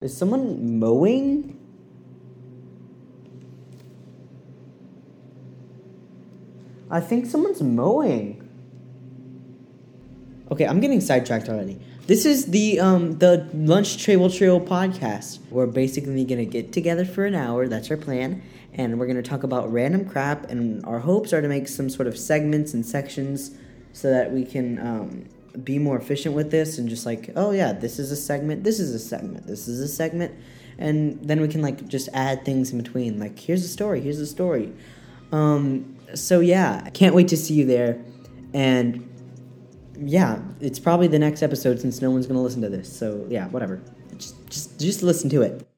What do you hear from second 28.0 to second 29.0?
a segment. This is a